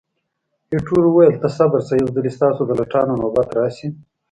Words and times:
ایټور 0.71 1.03
وویل، 1.07 1.33
ته 1.41 1.47
صبر 1.57 1.79
شه، 1.87 1.93
یو 1.97 2.09
ځلي 2.15 2.31
ستاسو 2.37 2.61
د 2.65 2.71
لټانو 2.79 3.13
نوبت 3.21 3.49
راشي. 3.59 3.87